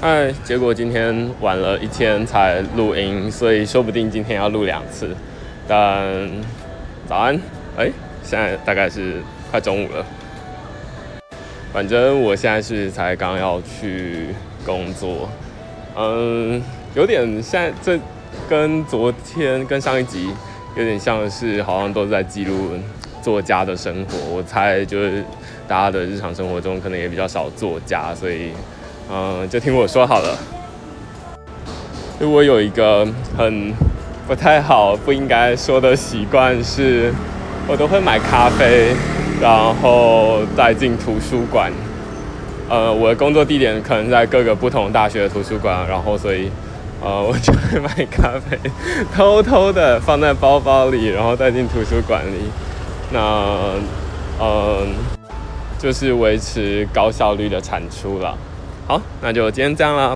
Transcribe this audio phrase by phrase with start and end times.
[0.00, 5.14] 哎，结果今天晚了一天才录音，所以说不定今天要录两次。
[5.66, 6.28] 但
[7.08, 7.40] 早安，
[7.76, 7.90] 哎，
[8.22, 10.04] 现在大概是快中午了。
[11.72, 14.26] 反正我现在是才刚要去
[14.64, 15.28] 工作，
[15.96, 16.62] 嗯，
[16.94, 17.98] 有点现在这
[18.48, 20.28] 跟昨天跟上一集
[20.76, 22.72] 有点像是，好像都在记录
[23.22, 24.18] 作家的生活。
[24.36, 25.24] 我猜就是
[25.66, 28.50] 大家的日常生活中可能也比较少作家，所以
[29.10, 30.38] 嗯，就听我说好了。
[32.20, 33.06] 就我有一个
[33.36, 33.72] 很
[34.26, 37.12] 不太好、不应该说的习惯，是
[37.66, 38.94] 我都会买咖啡。
[39.42, 41.70] 然后带进图书馆，
[42.68, 46.48] 呃，我的工作地点可能在各个不同大学的图书馆，然后所以，
[47.02, 48.56] 呃，我就会买咖啡，
[49.12, 52.48] 偷偷的放在包包里，然后带进图书馆里，
[53.10, 53.74] 那，
[54.40, 54.94] 嗯，
[55.76, 58.38] 就是维持高效率的产出了。
[58.86, 60.10] 好，那就今天这样了。